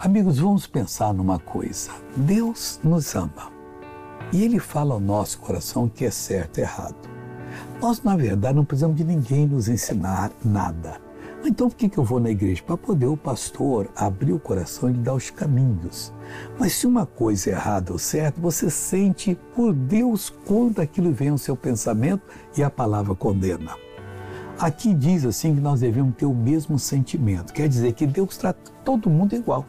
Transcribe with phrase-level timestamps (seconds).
[0.00, 1.90] Amigos, vamos pensar numa coisa.
[2.16, 3.50] Deus nos ama.
[4.32, 6.94] E Ele fala ao nosso coração que é certo e errado.
[7.82, 11.00] Nós, na verdade, não precisamos de ninguém nos ensinar nada.
[11.44, 12.62] Então, por que, que eu vou na igreja?
[12.64, 16.12] Para poder o pastor abrir o coração e lhe dar os caminhos.
[16.60, 21.30] Mas se uma coisa é errada ou certa, você sente por Deus quando aquilo vem
[21.30, 22.22] ao seu pensamento
[22.56, 23.74] e a palavra condena.
[24.60, 27.52] Aqui diz assim que nós devemos ter o mesmo sentimento.
[27.52, 29.66] Quer dizer que Deus trata todo mundo igual.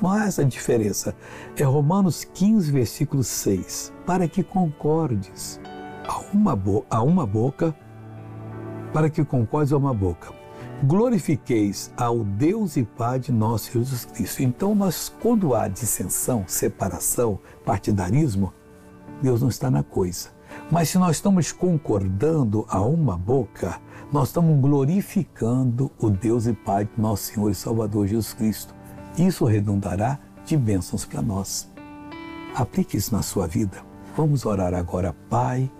[0.00, 1.14] Mas a diferença
[1.56, 3.92] é Romanos 15, versículo 6.
[4.06, 5.60] Para que concordes
[6.06, 7.74] a uma, a uma boca,
[8.92, 10.32] para que concordes a uma boca.
[10.84, 14.42] Glorifiqueis ao Deus e Pai de nosso Jesus Cristo.
[14.42, 18.52] Então, nós, quando há dissensão, separação, partidarismo,
[19.20, 20.28] Deus não está na coisa.
[20.70, 23.80] Mas se nós estamos concordando a uma boca,
[24.12, 28.77] nós estamos glorificando o Deus e Pai de nosso Senhor e Salvador Jesus Cristo.
[29.18, 31.68] Isso redundará de bênçãos para nós.
[32.54, 33.78] Aplique isso na sua vida.
[34.16, 35.70] Vamos orar agora, Pai.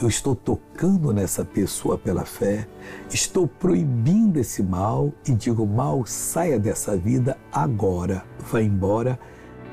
[0.00, 2.66] Eu estou tocando nessa pessoa pela fé,
[3.10, 9.20] estou proibindo esse mal e digo: mal, saia dessa vida agora, vá embora,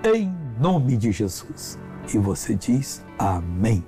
[0.03, 0.29] em
[0.59, 1.79] nome de Jesus.
[2.13, 3.85] E você diz: Amém.